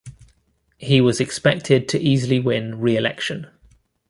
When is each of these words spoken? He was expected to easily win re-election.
He 0.79 0.99
was 0.99 1.19
expected 1.21 1.87
to 1.89 1.99
easily 1.99 2.39
win 2.39 2.79
re-election. 2.79 3.51